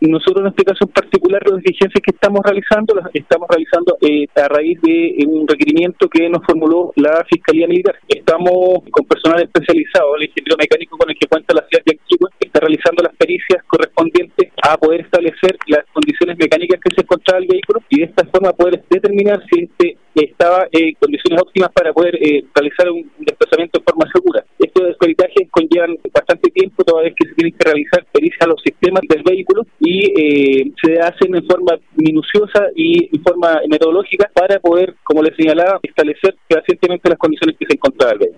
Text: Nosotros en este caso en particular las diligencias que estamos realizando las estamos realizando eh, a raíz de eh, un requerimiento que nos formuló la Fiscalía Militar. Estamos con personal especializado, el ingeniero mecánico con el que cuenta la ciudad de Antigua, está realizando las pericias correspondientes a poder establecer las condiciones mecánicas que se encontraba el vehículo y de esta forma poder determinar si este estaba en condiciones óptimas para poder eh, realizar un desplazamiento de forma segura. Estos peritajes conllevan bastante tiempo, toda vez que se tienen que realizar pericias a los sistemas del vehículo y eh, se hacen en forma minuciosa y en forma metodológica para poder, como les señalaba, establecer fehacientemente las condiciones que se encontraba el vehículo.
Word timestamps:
Nosotros 0.00 0.42
en 0.42 0.50
este 0.54 0.62
caso 0.62 0.84
en 0.86 0.92
particular 0.92 1.42
las 1.50 1.60
diligencias 1.60 2.00
que 2.00 2.14
estamos 2.14 2.38
realizando 2.44 2.94
las 2.94 3.10
estamos 3.12 3.48
realizando 3.50 3.98
eh, 4.00 4.28
a 4.36 4.46
raíz 4.46 4.80
de 4.80 5.08
eh, 5.18 5.26
un 5.26 5.42
requerimiento 5.42 6.08
que 6.08 6.28
nos 6.30 6.38
formuló 6.46 6.92
la 6.94 7.26
Fiscalía 7.28 7.66
Militar. 7.66 7.98
Estamos 8.06 8.86
con 8.92 9.04
personal 9.06 9.42
especializado, 9.42 10.14
el 10.14 10.30
ingeniero 10.30 10.54
mecánico 10.56 10.96
con 10.96 11.10
el 11.10 11.18
que 11.18 11.26
cuenta 11.26 11.52
la 11.52 11.66
ciudad 11.66 11.82
de 11.84 11.98
Antigua, 11.98 12.30
está 12.38 12.60
realizando 12.60 13.02
las 13.02 13.16
pericias 13.16 13.64
correspondientes 13.66 14.52
a 14.62 14.76
poder 14.76 15.00
establecer 15.00 15.58
las 15.66 15.84
condiciones 15.92 16.38
mecánicas 16.38 16.78
que 16.78 16.94
se 16.94 17.02
encontraba 17.02 17.42
el 17.42 17.48
vehículo 17.48 17.82
y 17.88 17.98
de 17.98 18.04
esta 18.04 18.24
forma 18.26 18.52
poder 18.52 18.84
determinar 18.88 19.42
si 19.50 19.64
este 19.64 19.96
estaba 20.14 20.66
en 20.70 20.94
condiciones 20.94 21.42
óptimas 21.42 21.70
para 21.72 21.92
poder 21.92 22.14
eh, 22.22 22.44
realizar 22.54 22.90
un 22.90 23.10
desplazamiento 23.18 23.78
de 23.78 23.84
forma 23.84 24.10
segura. 24.12 24.44
Estos 24.58 24.96
peritajes 24.96 25.48
conllevan 25.50 25.98
bastante 26.12 26.47
tiempo, 26.58 26.84
toda 26.84 27.02
vez 27.02 27.14
que 27.16 27.28
se 27.28 27.34
tienen 27.34 27.56
que 27.56 27.64
realizar 27.64 28.04
pericias 28.12 28.42
a 28.42 28.48
los 28.48 28.60
sistemas 28.62 29.02
del 29.08 29.22
vehículo 29.22 29.66
y 29.80 29.94
eh, 30.20 30.72
se 30.82 30.98
hacen 31.00 31.34
en 31.34 31.46
forma 31.46 31.78
minuciosa 31.96 32.66
y 32.74 33.08
en 33.14 33.22
forma 33.22 33.60
metodológica 33.68 34.30
para 34.34 34.58
poder, 34.58 34.94
como 35.04 35.22
les 35.22 35.36
señalaba, 35.36 35.78
establecer 35.82 36.36
fehacientemente 36.48 37.08
las 37.08 37.18
condiciones 37.18 37.56
que 37.58 37.66
se 37.66 37.74
encontraba 37.74 38.12
el 38.12 38.18
vehículo. 38.18 38.36